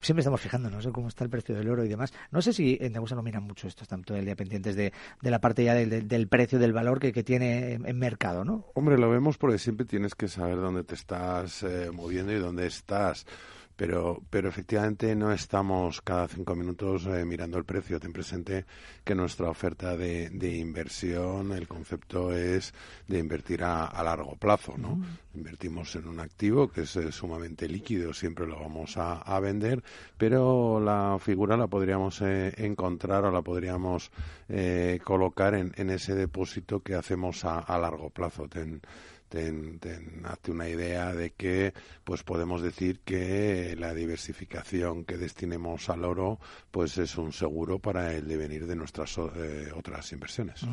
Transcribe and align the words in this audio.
siempre 0.00 0.20
estamos 0.20 0.40
fijándonos 0.40 0.84
en 0.86 0.92
cómo 0.92 1.08
está 1.08 1.24
el 1.24 1.30
precio 1.30 1.54
del 1.54 1.68
oro 1.68 1.84
y 1.84 1.88
demás. 1.88 2.12
No 2.30 2.40
sé 2.42 2.52
si 2.52 2.78
en 2.80 2.92
Nebusa 2.92 3.14
no 3.14 3.22
miran 3.22 3.44
mucho 3.44 3.68
esto, 3.68 3.82
están 3.82 4.02
todo 4.02 4.16
el 4.16 4.24
día 4.24 4.36
pendientes 4.36 4.76
de, 4.76 4.92
de 5.20 5.30
la 5.30 5.40
parte 5.40 5.64
ya 5.64 5.74
del, 5.74 6.08
del, 6.08 6.28
precio, 6.28 6.58
del 6.58 6.72
valor 6.72 7.00
que, 7.00 7.12
que 7.12 7.22
tiene 7.22 7.74
en, 7.74 7.98
mercado, 7.98 8.44
¿no? 8.44 8.66
Hombre, 8.74 8.96
lo 8.96 9.10
vemos 9.10 9.36
porque 9.36 9.58
siempre 9.58 9.84
tienes 9.84 10.14
que 10.14 10.28
saber 10.28 10.56
dónde 10.56 10.84
te 10.84 10.94
estás 10.94 11.62
eh, 11.62 11.90
moviendo 11.92 12.32
y 12.32 12.38
dónde 12.38 12.66
estás 12.66 13.26
pero, 13.80 14.20
pero 14.28 14.50
efectivamente 14.50 15.16
no 15.16 15.32
estamos 15.32 16.02
cada 16.02 16.28
cinco 16.28 16.54
minutos 16.54 17.06
eh, 17.06 17.24
mirando 17.24 17.56
el 17.56 17.64
precio. 17.64 17.98
Ten 17.98 18.12
presente 18.12 18.66
que 19.02 19.14
nuestra 19.14 19.48
oferta 19.48 19.96
de, 19.96 20.28
de 20.28 20.54
inversión, 20.58 21.52
el 21.52 21.66
concepto 21.66 22.30
es 22.30 22.74
de 23.08 23.18
invertir 23.18 23.64
a, 23.64 23.86
a 23.86 24.04
largo 24.04 24.36
plazo, 24.36 24.76
¿no? 24.76 25.00
Invertimos 25.34 25.96
en 25.96 26.08
un 26.08 26.20
activo 26.20 26.68
que 26.68 26.82
es 26.82 26.94
eh, 26.96 27.10
sumamente 27.10 27.66
líquido, 27.68 28.12
siempre 28.12 28.46
lo 28.46 28.60
vamos 28.60 28.98
a, 28.98 29.14
a, 29.14 29.40
vender, 29.40 29.82
pero 30.18 30.78
la 30.78 31.16
figura 31.18 31.56
la 31.56 31.66
podríamos 31.66 32.20
eh, 32.20 32.52
encontrar 32.58 33.24
o 33.24 33.30
la 33.30 33.40
podríamos 33.40 34.10
colocar 35.04 35.54
en, 35.54 35.72
en, 35.76 35.90
ese 35.90 36.16
depósito 36.16 36.80
que 36.80 36.96
hacemos 36.96 37.44
a, 37.44 37.60
a 37.60 37.78
largo 37.78 38.10
plazo. 38.10 38.48
Ten, 38.48 38.82
ten, 39.30 39.78
ten, 39.78 40.22
hazte 40.24 40.50
una 40.50 40.68
idea 40.68 41.14
de 41.14 41.30
que 41.30 41.72
pues 42.04 42.22
podemos 42.24 42.60
decir 42.60 43.00
que 43.00 43.76
la 43.78 43.94
diversificación 43.94 45.04
que 45.04 45.16
destinemos 45.16 45.88
al 45.88 46.04
oro 46.04 46.38
pues 46.70 46.98
es 46.98 47.16
un 47.16 47.32
seguro 47.32 47.78
para 47.78 48.12
el 48.12 48.26
devenir 48.26 48.66
de 48.66 48.74
nuestras 48.76 49.16
eh, 49.18 49.70
otras 49.74 50.12
inversiones. 50.12 50.66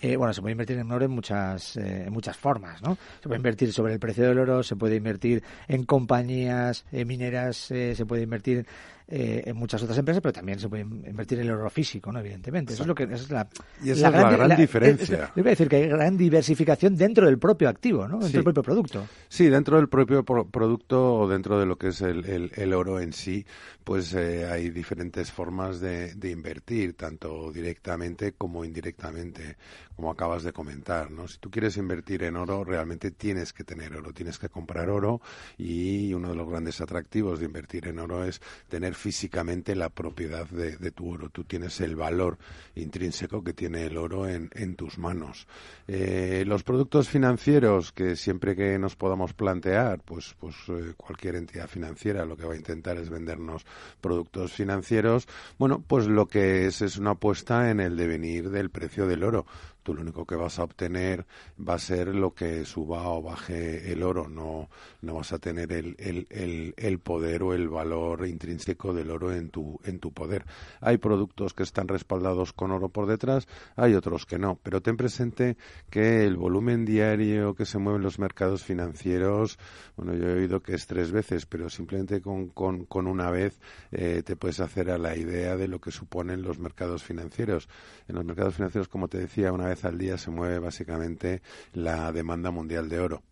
Eh, 0.00 0.16
bueno, 0.16 0.34
se 0.34 0.42
puede 0.42 0.52
invertir 0.52 0.78
en 0.78 0.92
oro 0.92 1.06
en 1.06 1.10
muchas, 1.10 1.76
eh, 1.78 2.04
en 2.06 2.12
muchas 2.12 2.36
formas, 2.36 2.82
¿no? 2.82 2.96
Se 3.20 3.28
puede 3.28 3.38
invertir 3.38 3.72
sobre 3.72 3.94
el 3.94 3.98
precio 3.98 4.28
del 4.28 4.38
oro, 4.38 4.62
se 4.62 4.76
puede 4.76 4.96
invertir 4.96 5.42
en 5.66 5.84
compañías 5.84 6.84
mineras, 6.92 7.56
se 7.56 8.06
puede 8.06 8.22
invertir 8.22 8.66
eh, 9.06 9.42
en 9.44 9.56
muchas 9.56 9.82
otras 9.82 9.98
empresas, 9.98 10.22
pero 10.22 10.32
también 10.32 10.58
se 10.58 10.66
puede 10.66 10.82
invertir 10.82 11.38
en 11.38 11.44
el 11.44 11.52
oro 11.52 11.68
físico, 11.68 12.10
¿no? 12.10 12.20
Evidentemente. 12.20 12.72
Eso 12.72 12.84
es 12.84 12.86
lo 12.86 12.94
que 12.94 13.04
es 13.04 13.30
la, 13.30 13.46
y 13.82 13.90
esa 13.90 14.10
la, 14.10 14.30
gran, 14.30 14.48
la 14.48 14.56
diferencia. 14.56 15.30
yo 15.36 15.42
voy 15.42 15.48
a 15.48 15.50
decir 15.50 15.68
que 15.68 15.76
hay 15.76 15.88
gran 15.88 16.16
diversificación 16.16 16.96
dentro 16.96 17.26
del 17.26 17.38
propio 17.38 17.68
activo, 17.68 18.08
¿no? 18.08 18.18
Dentro 18.18 18.38
del 18.38 18.44
propio 18.44 18.62
producto. 18.62 19.06
Sí, 19.28 19.48
dentro 19.48 19.76
del 19.76 19.88
propio 19.88 20.24
producto 20.24 21.16
o 21.16 21.28
dentro 21.28 21.60
de 21.60 21.66
lo 21.66 21.76
que 21.76 21.88
es 21.88 22.00
el, 22.00 22.50
el, 22.54 22.72
oro 22.72 22.98
en 22.98 23.12
sí, 23.12 23.44
pues 23.84 24.14
eh, 24.14 24.46
hay 24.46 24.70
diferentes 24.70 25.30
formas 25.30 25.80
de, 25.80 26.14
de, 26.14 26.30
invertir, 26.30 26.94
tanto 26.94 27.52
directamente 27.52 28.32
como 28.32 28.64
indirectamente, 28.64 29.58
como 29.96 30.10
acabas 30.10 30.44
de 30.44 30.52
comentar, 30.52 31.10
¿no? 31.10 31.28
Si 31.28 31.36
tú 31.38 31.50
quieres 31.50 31.76
invertir 31.76 32.22
en 32.24 32.36
oro, 32.36 32.64
realmente 32.64 33.10
tienes 33.10 33.52
que 33.52 33.64
tener 33.64 33.94
oro, 33.94 34.12
tienes 34.14 34.38
que 34.38 34.48
comprar 34.48 34.88
oro 34.88 35.20
y 35.58 36.14
uno 36.14 36.30
de 36.30 36.36
los 36.36 36.48
grandes 36.48 36.80
atractivos 36.80 37.38
de 37.38 37.44
invertir 37.44 37.86
en 37.86 37.98
oro 37.98 38.24
es 38.24 38.40
tener 38.68 38.93
físicamente 38.94 39.74
la 39.74 39.88
propiedad 39.88 40.46
de, 40.46 40.90
tu 40.90 41.12
oro. 41.12 41.28
Tú 41.28 41.44
tienes 41.44 41.80
el 41.80 41.96
valor 41.96 42.38
intrínseco 42.74 43.42
que 43.42 43.52
tiene 43.52 43.84
el 43.86 43.96
oro 43.96 44.28
en, 44.28 44.76
tus 44.76 44.98
manos. 44.98 45.46
Eh, 45.86 46.44
los 46.46 46.62
productos 46.62 47.08
financieros 47.08 47.92
que 47.92 48.16
siempre 48.16 48.56
que 48.56 48.78
nos 48.78 48.96
podamos 48.96 49.34
plantear, 49.34 50.00
pues, 50.00 50.34
pues 50.38 50.54
eh, 50.68 50.94
cualquier 50.96 51.36
entidad 51.36 51.68
financiera 51.68 52.24
lo 52.24 52.36
que 52.36 52.46
va 52.46 52.54
a 52.54 52.56
intentar 52.56 52.96
es 52.96 53.10
vendernos 53.10 53.64
productos 54.00 54.52
financieros. 54.52 55.28
Bueno, 55.58 55.84
pues 55.86 56.06
lo 56.06 56.26
que 56.26 56.66
es 56.66 56.82
es 56.82 56.96
una 56.96 57.10
apuesta 57.10 57.70
en 57.70 57.80
el 57.80 57.96
devenir 57.96 58.50
del 58.50 58.70
precio 58.70 59.06
del 59.06 59.24
oro 59.24 59.46
tú 59.84 59.94
lo 59.94 60.02
único 60.02 60.26
que 60.26 60.34
vas 60.34 60.58
a 60.58 60.64
obtener 60.64 61.26
va 61.56 61.74
a 61.74 61.78
ser 61.78 62.14
lo 62.14 62.34
que 62.34 62.64
suba 62.64 63.08
o 63.08 63.22
baje 63.22 63.92
el 63.92 64.02
oro, 64.02 64.28
no, 64.28 64.68
no 65.02 65.14
vas 65.14 65.32
a 65.32 65.38
tener 65.38 65.70
el, 65.72 65.94
el, 65.98 66.74
el, 66.76 66.98
poder 66.98 67.42
o 67.42 67.54
el 67.54 67.68
valor 67.68 68.26
intrínseco 68.26 68.94
del 68.94 69.10
oro 69.10 69.32
en 69.32 69.50
tu, 69.50 69.78
en 69.84 69.98
tu 69.98 70.12
poder. 70.12 70.46
Hay 70.80 70.98
productos 70.98 71.52
que 71.52 71.62
están 71.62 71.86
respaldados 71.86 72.52
con 72.52 72.72
oro 72.72 72.88
por 72.88 73.06
detrás, 73.06 73.46
hay 73.76 73.94
otros 73.94 74.26
que 74.26 74.38
no, 74.38 74.58
pero 74.62 74.80
ten 74.80 74.96
presente 74.96 75.56
que 75.90 76.24
el 76.24 76.36
volumen 76.36 76.84
diario 76.84 77.54
que 77.54 77.66
se 77.66 77.78
mueve 77.78 77.98
en 77.98 78.04
los 78.04 78.18
mercados 78.18 78.64
financieros, 78.64 79.58
bueno, 79.96 80.14
yo 80.14 80.28
he 80.28 80.34
oído 80.34 80.62
que 80.62 80.74
es 80.74 80.86
tres 80.86 81.12
veces, 81.12 81.44
pero 81.46 81.68
simplemente 81.68 82.22
con, 82.22 82.48
con, 82.48 82.86
con 82.86 83.06
una 83.06 83.30
vez 83.30 83.60
eh, 83.92 84.22
te 84.24 84.34
puedes 84.34 84.60
hacer 84.60 84.90
a 84.90 84.98
la 84.98 85.14
idea 85.14 85.56
de 85.56 85.68
lo 85.68 85.80
que 85.80 85.90
suponen 85.90 86.42
los 86.42 86.58
mercados 86.58 87.04
financieros. 87.04 87.68
En 88.08 88.14
los 88.14 88.24
mercados 88.24 88.54
financieros, 88.54 88.88
como 88.88 89.08
te 89.08 89.18
decía, 89.18 89.52
una 89.52 89.66
vez 89.66 89.73
al 89.82 89.98
día 89.98 90.18
se 90.18 90.30
mueve 90.30 90.58
básicamente 90.58 91.42
la 91.72 92.12
demanda 92.12 92.50
mundial 92.50 92.88
de 92.88 93.00
oro 93.00 93.22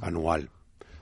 anual. 0.00 0.50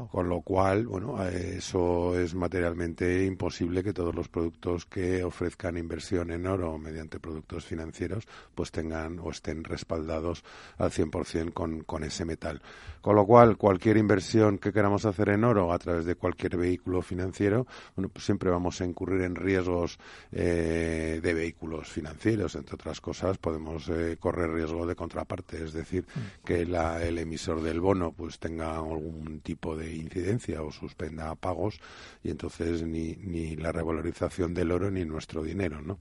Con 0.09 0.29
lo 0.29 0.41
cual, 0.41 0.87
bueno, 0.87 1.23
eso 1.25 2.19
es 2.19 2.35
materialmente 2.35 3.25
imposible 3.25 3.83
que 3.83 3.93
todos 3.93 4.15
los 4.15 4.29
productos 4.29 4.87
que 4.87 5.25
ofrezcan 5.25 5.77
inversión 5.77 6.31
en 6.31 6.47
oro 6.47 6.79
mediante 6.79 7.19
productos 7.19 7.65
financieros, 7.65 8.27
pues 8.55 8.71
tengan 8.71 9.19
o 9.19 9.31
estén 9.31 9.65
respaldados 9.65 10.45
al 10.79 10.91
100% 10.91 11.53
con, 11.53 11.83
con 11.83 12.05
ese 12.05 12.25
metal. 12.25 12.63
Con 13.01 13.17
lo 13.17 13.27
cual, 13.27 13.57
cualquier 13.57 13.97
inversión 13.97 14.59
que 14.59 14.73
queramos 14.73 15.07
hacer 15.07 15.31
en 15.31 15.45
oro 15.45 15.73
a 15.73 15.79
través 15.79 16.05
de 16.05 16.17
cualquier 16.17 16.59
vehículo 16.59 17.01
financiero, 17.01 17.67
bueno, 17.97 18.11
pues 18.11 18.27
siempre 18.27 18.51
vamos 18.51 18.81
a 18.81 18.85
incurrir 18.85 19.23
en 19.23 19.35
riesgos 19.35 19.99
eh, 20.33 21.21
de 21.23 21.35
vehículos 21.35 21.89
financieros. 21.89 22.55
Entre 22.57 22.75
otras 22.75 23.01
cosas, 23.01 23.39
podemos 23.39 23.89
eh, 23.89 24.19
correr 24.21 24.51
riesgo 24.51 24.87
de 24.87 24.95
contraparte, 24.95 25.65
es 25.65 25.73
decir, 25.73 26.05
mm. 26.15 26.45
que 26.45 26.67
la, 26.67 27.03
el 27.03 27.19
emisor 27.19 27.63
del 27.63 27.81
bono 27.81 28.13
pues 28.13 28.39
tenga 28.39 28.77
algún 28.77 29.41
tipo 29.41 29.77
de 29.77 29.90
incidencia 29.97 30.63
o 30.63 30.71
suspenda 30.71 31.35
pagos 31.35 31.81
y 32.23 32.31
entonces 32.31 32.83
ni, 32.83 33.15
ni 33.17 33.57
la 33.57 33.73
revalorización 33.73 34.55
del 34.55 34.73
oro 34.73 34.91
ni 34.91 35.05
nuestro 35.05 35.43
dinero, 35.43 35.81
¿no? 35.83 35.99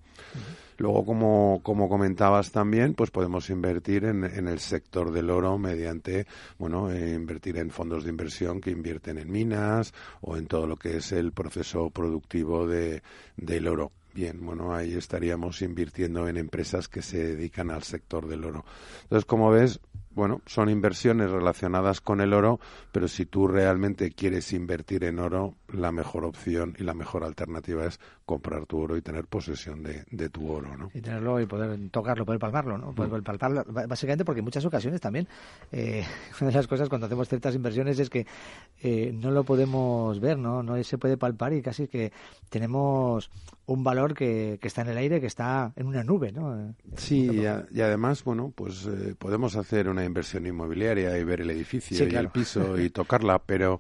Luego, 0.78 1.06
como, 1.06 1.60
como 1.62 1.90
comentabas 1.90 2.52
también, 2.52 2.94
pues 2.94 3.12
podemos 3.12 3.50
invertir 3.50 4.06
en, 4.06 4.24
en 4.24 4.48
el 4.48 4.60
sector 4.60 5.12
del 5.12 5.30
oro 5.30 5.58
mediante, 5.58 6.26
bueno, 6.58 6.90
eh, 6.90 7.14
invertir 7.14 7.58
en 7.58 7.70
fondos 7.70 8.04
de 8.04 8.12
inversión 8.12 8.62
que 8.62 8.72
invierten 8.72 9.18
en 9.18 9.30
minas 9.30 9.94
o 10.22 10.38
en 10.38 10.48
todo 10.48 10.68
lo 10.68 10.78
que 10.78 10.98
es 10.98 11.12
el 11.12 11.34
proceso 11.34 11.90
productivo 11.90 12.66
de, 12.66 13.04
del 13.36 13.68
oro. 13.68 13.92
Bien, 14.14 14.44
bueno, 14.44 14.74
ahí 14.74 14.96
estaríamos 14.96 15.62
invirtiendo 15.62 16.28
en 16.28 16.38
empresas 16.38 16.88
que 16.88 17.02
se 17.02 17.24
dedican 17.24 17.70
al 17.70 17.84
sector 17.84 18.28
del 18.28 18.44
oro. 18.44 18.66
Entonces, 19.04 19.26
como 19.26 19.52
ves, 19.52 19.80
bueno, 20.12 20.42
son 20.46 20.70
inversiones 20.70 21.30
relacionadas 21.30 22.02
con 22.02 22.22
el 22.22 22.34
oro, 22.34 22.60
pero 22.92 23.08
si 23.08 23.26
tú 23.26 23.48
realmente 23.48 24.12
quieres 24.12 24.54
invertir 24.54 25.04
en 25.04 25.20
oro, 25.20 25.56
la 25.74 25.92
mejor 25.92 26.26
opción 26.26 26.76
y 26.78 26.84
la 26.84 26.94
mejor 26.94 27.24
alternativa 27.24 27.86
es 27.86 28.00
comprar 28.26 28.66
tu 28.66 28.80
oro 28.80 28.98
y 28.98 29.02
tener 29.02 29.26
posesión 29.26 29.84
de, 29.84 30.04
de 30.12 30.30
tu 30.30 30.50
oro, 30.50 30.78
¿no? 30.78 30.92
Y 30.94 31.02
tenerlo 31.02 31.40
y 31.40 31.46
poder 31.46 31.78
tocarlo, 31.90 32.26
poder 32.26 32.40
palparlo, 32.40 32.78
¿no? 32.78 32.94
Poder 32.94 33.22
mm. 33.22 33.24
palparlo, 33.24 33.64
básicamente 33.88 34.26
porque 34.26 34.40
en 34.40 34.46
muchas 34.46 34.66
ocasiones 34.66 35.02
también, 35.02 35.28
eh, 35.72 36.04
una 36.42 36.52
de 36.52 36.56
las 36.56 36.68
cosas 36.68 36.90
cuando 36.90 37.08
hacemos 37.08 37.28
ciertas 37.28 37.56
inversiones 37.56 38.00
es 38.00 38.10
que 38.10 38.26
eh, 38.82 39.12
no 39.14 39.32
lo 39.32 39.44
podemos 39.44 40.20
ver, 40.20 40.38
¿no? 40.38 40.64
No 40.64 40.82
se 40.84 40.98
puede 40.98 41.18
palpar 41.18 41.54
y 41.54 41.62
casi 41.62 41.88
que 41.88 42.12
tenemos 42.50 43.30
un 43.66 43.84
valor 43.84 44.14
que, 44.14 44.58
que 44.62 44.68
está 44.68 44.82
en 44.82 44.90
el 44.90 44.98
aire, 44.98 45.22
que 45.22 45.28
está 45.28 45.74
en 45.76 45.88
una 45.88 46.04
nube, 46.04 46.32
¿no? 46.32 46.74
Sí, 46.96 47.30
y, 47.32 47.42
y, 47.42 47.82
además, 47.82 48.24
bueno, 48.24 48.52
pues 48.56 48.86
eh, 48.86 49.16
podemos 49.18 49.56
hacer 49.56 49.88
una 49.90 50.04
inversión 50.04 50.46
inmobiliaria 50.46 51.18
y 51.18 51.24
ver 51.24 51.42
el 51.42 51.52
edificio 51.52 52.08
y 52.08 52.16
el 52.16 52.30
piso 52.30 52.80
y 52.80 52.90
tocarla, 52.90 53.40
pero 53.40 53.80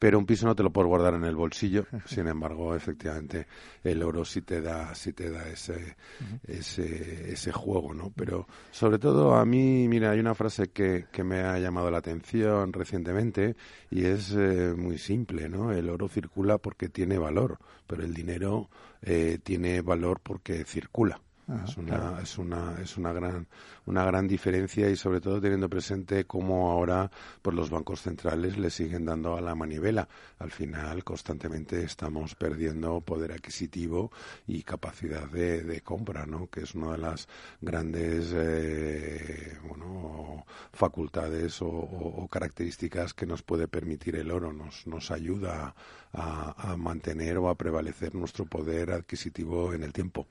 pero 0.00 0.18
un 0.18 0.24
piso 0.24 0.46
no 0.46 0.56
te 0.56 0.62
lo 0.62 0.72
puedes 0.72 0.88
guardar 0.88 1.12
en 1.12 1.24
el 1.24 1.36
bolsillo. 1.36 1.84
Sin 2.06 2.26
embargo, 2.26 2.74
efectivamente, 2.74 3.46
el 3.84 4.02
oro 4.02 4.24
sí 4.24 4.40
te 4.40 4.62
da, 4.62 4.94
sí 4.94 5.12
te 5.12 5.30
da 5.30 5.46
ese, 5.46 5.94
ese, 6.42 7.30
ese 7.30 7.52
juego, 7.52 7.92
¿no? 7.92 8.10
Pero 8.16 8.48
sobre 8.70 8.98
todo 8.98 9.34
a 9.34 9.44
mí, 9.44 9.86
mira, 9.88 10.10
hay 10.10 10.18
una 10.18 10.34
frase 10.34 10.68
que, 10.68 11.04
que 11.12 11.22
me 11.22 11.40
ha 11.40 11.58
llamado 11.58 11.90
la 11.90 11.98
atención 11.98 12.72
recientemente 12.72 13.56
y 13.90 14.06
es 14.06 14.34
eh, 14.34 14.72
muy 14.74 14.96
simple, 14.96 15.50
¿no? 15.50 15.70
El 15.70 15.90
oro 15.90 16.08
circula 16.08 16.56
porque 16.56 16.88
tiene 16.88 17.18
valor, 17.18 17.58
pero 17.86 18.02
el 18.02 18.14
dinero 18.14 18.70
eh, 19.02 19.38
tiene 19.42 19.82
valor 19.82 20.20
porque 20.22 20.64
circula. 20.64 21.20
Es 21.64 21.76
una, 21.76 22.20
es 22.22 22.38
una, 22.38 22.76
es 22.80 22.96
una 22.96 23.12
gran, 23.12 23.46
una 23.86 24.04
gran 24.04 24.28
diferencia 24.28 24.88
y 24.88 24.96
sobre 24.96 25.20
todo 25.20 25.40
teniendo 25.40 25.68
presente 25.68 26.24
cómo 26.24 26.70
ahora 26.70 27.10
pues 27.42 27.56
los 27.56 27.70
bancos 27.70 28.02
centrales 28.02 28.56
le 28.56 28.70
siguen 28.70 29.04
dando 29.04 29.36
a 29.36 29.40
la 29.40 29.54
manivela. 29.54 30.08
Al 30.38 30.50
final 30.50 31.02
constantemente 31.02 31.82
estamos 31.82 32.34
perdiendo 32.34 33.00
poder 33.00 33.32
adquisitivo 33.32 34.12
y 34.46 34.62
capacidad 34.62 35.28
de, 35.28 35.80
compra, 35.82 36.26
¿no? 36.26 36.48
Que 36.48 36.60
es 36.60 36.74
una 36.74 36.92
de 36.92 36.98
las 36.98 37.28
grandes 37.60 38.32
eh, 38.34 39.58
bueno, 39.66 40.44
facultades 40.72 41.60
o, 41.62 42.28
características 42.30 43.14
que 43.14 43.26
nos 43.26 43.42
puede 43.42 43.66
permitir 43.66 44.16
el 44.16 44.30
oro. 44.30 44.52
Nos, 44.52 44.86
nos 44.86 45.10
ayuda 45.10 45.74
a, 46.12 46.72
a 46.72 46.76
mantener 46.76 47.38
o 47.38 47.48
a 47.48 47.54
prevalecer 47.56 48.14
nuestro 48.14 48.44
poder 48.44 48.92
adquisitivo 48.92 49.72
en 49.72 49.82
el 49.82 49.92
tiempo. 49.92 50.26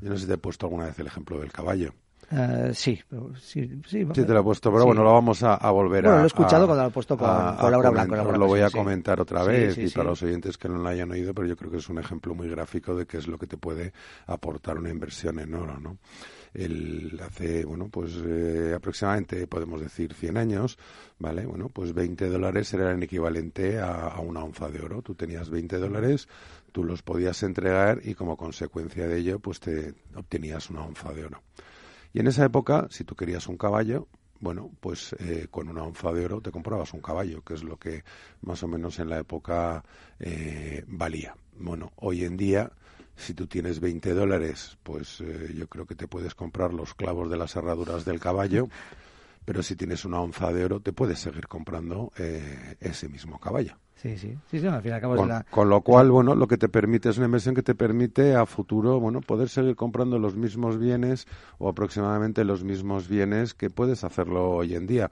Yo 0.00 0.10
no 0.10 0.16
sé 0.16 0.22
si 0.22 0.28
te 0.28 0.38
alguna 0.62 0.86
vez 0.86 0.98
el 0.98 1.06
ejemplo 1.06 1.38
del 1.38 1.52
caballo. 1.52 1.94
Uh, 2.30 2.72
sí, 2.72 2.98
sí, 3.40 3.68
sí, 3.86 4.06
sí. 4.14 4.24
te 4.24 4.32
lo 4.32 4.40
he 4.40 4.42
puesto, 4.42 4.72
pero 4.72 4.86
bueno, 4.86 5.04
lo 5.04 5.12
vamos 5.12 5.42
a, 5.42 5.54
a 5.54 5.70
volver 5.70 6.04
bueno, 6.04 6.16
a. 6.16 6.18
lo 6.18 6.24
he 6.24 6.26
escuchado 6.26 6.66
cuando 6.66 6.82
lo 6.82 6.88
he 6.88 6.92
puesto 6.92 7.18
con, 7.18 7.28
con 7.28 7.70
Laura 7.70 7.90
Blanco. 7.90 8.16
lo 8.16 8.46
voy 8.46 8.60
a 8.60 8.70
comentar 8.70 9.20
otra 9.20 9.44
vez 9.44 9.76
y 9.78 9.88
para 9.90 10.08
los 10.08 10.22
oyentes 10.22 10.56
que 10.56 10.68
no 10.68 10.78
lo 10.78 10.88
hayan 10.88 11.10
oído, 11.10 11.34
pero 11.34 11.46
yo 11.46 11.56
creo 11.56 11.70
que 11.70 11.76
es 11.76 11.88
un 11.88 11.98
ejemplo 11.98 12.34
muy 12.34 12.48
gráfico 12.48 12.96
de 12.96 13.06
qué 13.06 13.18
es 13.18 13.28
lo 13.28 13.38
que 13.38 13.46
te 13.46 13.56
puede 13.56 13.92
aportar 14.26 14.78
una 14.78 14.90
inversión 14.90 15.38
en 15.38 15.54
oro, 15.54 15.78
¿no? 15.78 15.98
El, 16.54 17.20
hace, 17.22 17.64
bueno, 17.64 17.88
pues 17.90 18.12
eh, 18.24 18.72
aproximadamente, 18.76 19.46
podemos 19.46 19.80
decir, 19.80 20.14
100 20.14 20.36
años, 20.36 20.78
¿vale? 21.18 21.44
Bueno, 21.46 21.68
pues 21.68 21.92
20 21.92 22.28
dólares 22.28 22.72
eran 22.74 23.02
equivalente 23.02 23.80
a, 23.80 24.06
a 24.08 24.20
una 24.20 24.44
onza 24.44 24.68
de 24.68 24.80
oro. 24.80 25.02
Tú 25.02 25.16
tenías 25.16 25.50
20 25.50 25.78
dólares, 25.78 26.28
tú 26.70 26.84
los 26.84 27.02
podías 27.02 27.42
entregar 27.42 28.00
y 28.04 28.14
como 28.14 28.36
consecuencia 28.36 29.08
de 29.08 29.18
ello, 29.18 29.40
pues 29.40 29.58
te 29.58 29.94
obtenías 30.14 30.70
una 30.70 30.82
onza 30.84 31.12
de 31.12 31.24
oro. 31.24 31.42
Y 32.14 32.20
en 32.20 32.28
esa 32.28 32.44
época, 32.44 32.86
si 32.90 33.02
tú 33.02 33.16
querías 33.16 33.48
un 33.48 33.58
caballo, 33.58 34.06
bueno, 34.38 34.70
pues 34.80 35.16
eh, 35.18 35.48
con 35.50 35.68
una 35.68 35.82
onza 35.82 36.12
de 36.12 36.24
oro 36.24 36.40
te 36.40 36.52
comprabas 36.52 36.94
un 36.94 37.00
caballo, 37.00 37.42
que 37.42 37.54
es 37.54 37.64
lo 37.64 37.76
que 37.76 38.04
más 38.40 38.62
o 38.62 38.68
menos 38.68 39.00
en 39.00 39.10
la 39.10 39.18
época 39.18 39.82
eh, 40.20 40.84
valía. 40.86 41.36
Bueno, 41.58 41.92
hoy 41.96 42.24
en 42.24 42.36
día, 42.36 42.70
si 43.16 43.34
tú 43.34 43.48
tienes 43.48 43.80
20 43.80 44.14
dólares, 44.14 44.78
pues 44.84 45.20
eh, 45.22 45.54
yo 45.56 45.66
creo 45.66 45.86
que 45.86 45.96
te 45.96 46.06
puedes 46.06 46.36
comprar 46.36 46.72
los 46.72 46.94
clavos 46.94 47.28
de 47.28 47.36
las 47.36 47.56
herraduras 47.56 48.04
del 48.04 48.20
caballo, 48.20 48.68
pero 49.44 49.64
si 49.64 49.74
tienes 49.74 50.04
una 50.04 50.20
onza 50.20 50.52
de 50.52 50.64
oro, 50.64 50.80
te 50.80 50.92
puedes 50.92 51.18
seguir 51.18 51.48
comprando 51.48 52.12
ese 52.16 53.08
mismo 53.08 53.40
caballo. 53.40 53.76
Sí, 53.96 54.18
sí, 54.18 54.36
sí, 54.50 54.66
al 54.66 54.82
fin 54.82 54.90
y 54.90 54.94
al 54.94 55.00
cabo 55.00 55.16
con, 55.16 55.28
la... 55.28 55.44
con, 55.44 55.68
lo 55.68 55.80
cual, 55.80 56.10
bueno, 56.10 56.34
lo 56.34 56.46
que 56.46 56.58
te 56.58 56.68
permite 56.68 57.08
es 57.08 57.16
una 57.16 57.26
inversión 57.26 57.54
que 57.54 57.62
te 57.62 57.74
permite 57.74 58.34
a 58.34 58.44
futuro, 58.44 59.00
bueno, 59.00 59.20
poder 59.20 59.48
seguir 59.48 59.76
comprando 59.76 60.18
los 60.18 60.36
mismos 60.36 60.78
bienes 60.78 61.26
o 61.58 61.68
aproximadamente 61.68 62.44
los 62.44 62.64
mismos 62.64 63.08
bienes 63.08 63.54
que 63.54 63.70
puedes 63.70 64.04
hacerlo 64.04 64.50
hoy 64.50 64.74
en 64.74 64.86
día. 64.86 65.10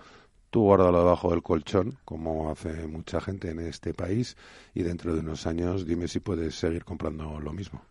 Tú 0.51 0.63
guárdalo 0.63 0.99
debajo 0.99 1.31
del 1.31 1.43
colchón, 1.43 1.97
como 2.05 2.51
hace 2.51 2.87
mucha 2.87 3.21
gente 3.23 3.51
en 3.51 3.61
este 3.61 3.95
país, 3.95 4.37
y 4.75 4.83
dentro 4.83 5.15
de 5.15 5.21
unos 5.21 5.47
años 5.47 5.87
dime 5.87 6.09
si 6.09 6.21
puedes 6.21 6.57
seguir 6.57 6.85
comprando 6.85 7.41
lo 7.41 7.53
mismo. 7.55 7.83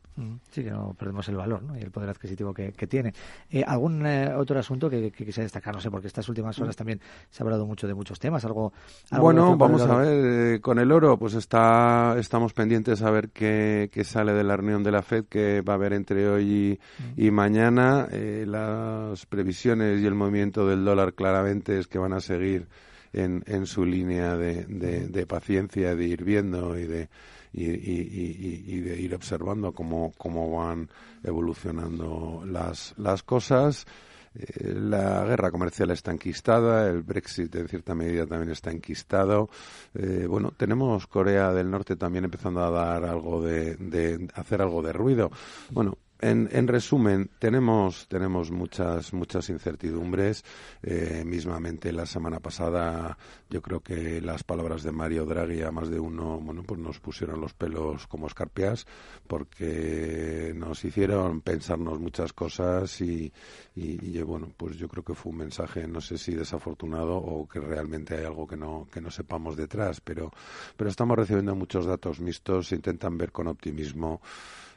Sí, 0.50 0.63
que 0.63 0.72
no 0.72 0.94
perdemos 0.98 1.28
el 1.30 1.38
valor 1.38 1.63
y 1.80 1.81
el 1.81 1.92
poder 1.92 2.10
adquisitivo 2.10 2.54
que, 2.54 2.72
tiene. 2.88 3.13
Eh, 3.50 3.63
¿Algún 3.66 4.06
eh, 4.06 4.34
otro 4.36 4.60
asunto 4.60 4.90
que, 4.90 5.12
que, 5.12 5.25
quisiera 5.25 5.44
destacar? 5.44 5.74
No 5.74 5.80
sé, 5.80 5.90
porque 5.90 6.08
estas 6.08 6.28
últimas 6.28 6.60
horas 6.60 6.75
también 6.75 7.00
se 7.30 7.42
ha 7.42 7.46
hablado 7.46 7.66
mucho 7.66 7.88
de 7.88 7.94
muchos 7.94 8.19
temas. 8.19 8.44
Algo, 8.44 8.74
bueno, 9.12 9.56
vamos 9.56 9.81
a 9.84 9.96
ver, 9.96 10.56
eh, 10.56 10.62
con 10.62 10.80
el 10.80 10.92
oro, 10.92 11.18
pues 11.18 11.34
está, 11.36 12.16
estamos 12.18 12.54
pendientes 12.54 13.02
a 13.02 13.12
ver 13.12 13.30
qué, 13.30 13.90
sale 14.04 14.34
de 14.34 14.44
la 14.44 14.58
reunión 14.58 14.84
de 14.84 14.92
la 14.92 15.02
FED 15.02 15.25
que 15.25 15.62
va 15.62 15.74
a 15.74 15.75
haber 15.78 15.94
entre 15.94 16.28
hoy 16.28 16.80
y, 17.16 17.31
mañana. 17.31 18.08
las 18.12 19.25
previsiones 19.25 20.02
y 20.02 20.06
el 20.06 20.16
movimiento 20.16 20.68
del 20.68 20.84
dólar 20.84 21.13
claramente 21.13 21.80
es 21.80 21.88
que 21.88 21.98
van 21.98 22.13
a 22.13 22.19
seguir 22.19 22.68
en, 23.13 23.44
en 23.48 23.66
su 23.66 23.86
línea 23.86 24.36
de, 24.36 24.66
de 24.66 25.25
paciencia, 25.25 25.96
de 25.96 26.04
ir 26.04 26.24
viendo 26.24 26.78
y 26.78 26.86
de 26.86 27.10
y, 27.53 27.65
y, 27.65 28.80
de 28.80 29.00
ir 29.00 29.13
observando 29.13 29.74
cómo, 29.74 30.13
cómo 30.18 30.57
van 30.57 30.89
evolucionando 31.24 32.44
las, 32.45 32.94
las 32.98 33.24
cosas. 33.24 33.86
Eh, 34.33 34.74
la 34.74 35.25
guerra 35.25 35.51
comercial 35.51 35.92
está 35.92 36.12
enquistada, 36.12 36.88
el 36.89 37.03
Brexit 37.03 37.53
en 37.56 37.68
cierta 37.68 37.94
medida 37.94 38.25
también 38.25 38.51
está 38.51 38.71
enquistado. 38.71 39.50
Eh, 39.94 40.25
bueno, 40.27 40.53
tenemos 40.56 41.07
Corea 41.07 41.51
del 41.53 41.69
Norte 41.69 41.98
también 41.98 42.24
empezando 42.25 42.63
a 42.63 42.69
dar 42.69 43.03
algo 43.03 43.42
de 43.44 44.30
hacer 44.33 44.62
algo 44.62 44.81
de 44.81 44.94
ruido. 44.94 45.31
Bueno, 45.71 45.98
en, 46.21 46.50
en, 46.51 46.68
resumen, 46.68 47.29
tenemos, 47.39 48.07
tenemos 48.07 48.51
muchas, 48.51 49.13
muchas 49.13 49.50
incertidumbres. 49.50 50.44
Eh, 50.83 51.23
mismamente 51.25 51.91
la 51.91 52.06
semana 52.06 52.39
pasada, 52.39 53.18
yo 53.50 53.62
creo 53.62 53.81
que 53.81 54.21
las 54.21 54.44
palabras 54.44 54.83
de 54.83 54.91
Mario 54.91 55.25
Draghi 55.25 55.62
a 55.62 55.71
más 55.71 55.89
de 55.89 56.00
uno, 56.00 56.39
bueno, 56.39 56.63
pues 56.63 56.79
nos 56.79 57.00
pusieron 57.00 57.41
los 57.41 57.53
pelos 57.53 58.07
como 58.07 58.27
escarpias, 58.27 58.85
porque 59.27 60.53
nos 60.56 60.83
hicieron 60.85 61.41
pensarnos 61.41 62.00
muchas 62.00 62.33
cosas 62.33 63.01
y, 63.01 63.31
y, 63.75 64.21
bueno, 64.21 64.51
pues 64.56 64.77
yo 64.77 64.88
creo 64.88 65.03
que 65.03 65.15
fue 65.15 65.31
un 65.31 65.39
mensaje, 65.39 65.88
no 65.88 66.01
sé 66.01 66.17
si 66.17 66.33
desafortunado 66.33 67.17
o 67.17 67.47
que 67.47 67.59
realmente 67.59 68.15
hay 68.15 68.25
algo 68.25 68.47
que 68.47 68.57
no, 68.57 68.88
que 68.91 69.01
no 69.01 69.12
sepamos 69.12 69.56
detrás, 69.57 70.01
pero, 70.01 70.31
pero 70.77 70.89
estamos 70.89 71.17
recibiendo 71.17 71.56
muchos 71.56 71.85
datos 71.85 72.19
mixtos, 72.19 72.67
se 72.67 72.75
intentan 72.75 73.17
ver 73.17 73.31
con 73.31 73.47
optimismo. 73.47 74.21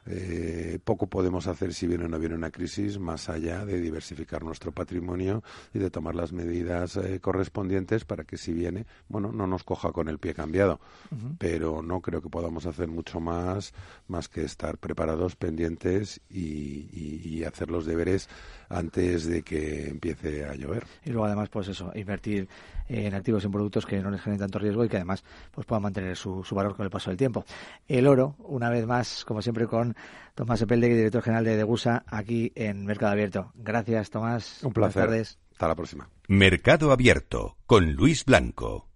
Eh, 0.07 0.79
poco 0.85 1.07
podemos 1.07 1.47
hacer 1.47 1.73
si 1.73 1.87
viene 1.87 2.05
o 2.05 2.09
no 2.09 2.19
viene 2.19 2.35
una 2.35 2.51
crisis, 2.51 2.99
más 2.99 3.29
allá 3.29 3.65
de 3.65 3.81
diversificar 3.81 4.43
nuestro 4.43 4.73
patrimonio 4.73 5.43
y 5.73 5.79
de 5.79 5.91
tomar 5.91 6.15
las 6.15 6.33
medidas 6.33 6.97
eh, 6.97 7.21
correspondientes 7.21 8.05
para 8.05 8.25
que 8.25 8.37
si 8.37 8.53
viene, 8.53 8.87
bueno, 9.09 9.33
no 9.33 9.47
nos 9.47 9.65
coja 9.65 9.93
con 9.93 10.09
el 10.09 10.19
pie 10.19 10.35
cambiado. 10.35 10.81
Pero 11.39 11.83
no 11.83 12.01
creo 12.01 12.21
que 12.21 12.29
podamos 12.29 12.67
hacer 12.67 12.89
mucho 12.89 13.21
más, 13.21 13.73
más 14.09 14.29
que 14.29 14.45
estar 14.45 14.79
preparados, 14.79 15.37
pendientes 15.37 16.21
y, 16.29 17.43
hacer 17.45 17.71
los 17.71 17.85
deberes 17.85 18.29
antes 18.71 19.27
de 19.27 19.43
que 19.43 19.89
empiece 19.89 20.47
a 20.47 20.55
llover. 20.55 20.85
Y 21.05 21.11
luego 21.11 21.27
además, 21.27 21.51
pues 21.51 21.69
eso, 21.69 21.93
invertir 21.95 22.49
en 22.89 23.15
activos 23.15 23.45
en 23.45 23.53
productos 23.53 23.85
que 23.85 24.01
no 24.01 24.11
les 24.11 24.21
generen 24.23 24.41
tanto 24.41 24.59
riesgo 24.59 24.83
y 24.85 24.89
que 24.89 24.97
además 24.97 25.25
pues 25.51 25.67
puedan 25.67 25.83
mantener 25.83 26.17
su, 26.17 26.43
su 26.43 26.55
valor 26.55 26.75
con 26.75 26.85
el 26.85 26.91
paso 26.91 27.11
del 27.11 27.19
tiempo. 27.19 27.45
El 27.87 28.07
oro, 28.07 28.35
una 28.39 28.71
vez 28.71 28.87
más, 28.87 29.25
como 29.27 29.43
siempre, 29.43 29.67
con 30.35 30.47
Tomás 30.47 30.63
Epeldegui, 30.63 30.95
director 30.95 31.23
general 31.23 31.45
de 31.45 31.57
Degusa, 31.57 32.05
aquí 32.07 32.53
en 32.55 32.85
Mercado 32.87 33.13
Abierto. 33.13 33.53
Gracias, 33.55 34.11
Tomás. 34.11 34.63
Un 34.63 34.73
placer. 34.73 35.09
Hasta 35.53 35.69
la 35.69 35.75
próxima. 35.75 36.09
Mercado 36.27 36.93
Abierto, 36.93 37.57
con 37.67 37.93
Luis 37.93 38.25
Blanco. 38.25 38.89